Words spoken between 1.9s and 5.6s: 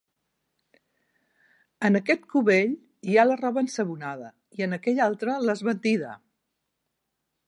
aquest cubell hi ha la roba ensabonada i en aquell altre